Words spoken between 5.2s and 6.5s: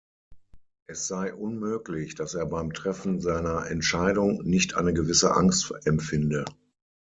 Angst empfinde.